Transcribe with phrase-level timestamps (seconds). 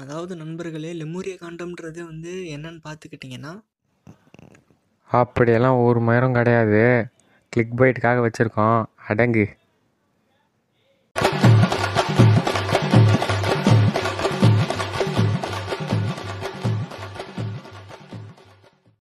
[0.00, 3.62] அதாவது நண்பர்களே லெமூரிய காண்டம்ன்றது வந்து என்னன்னு பார்த்துக்கிட்டிங்கன்னா
[5.10, 7.06] அப்படியெல்லாம் ஒரு மரம் கிடையாது.
[7.48, 8.84] கிளிக் பைட்டுக்காக வச்சுருக்கோம்.
[9.08, 9.56] அடங்கு.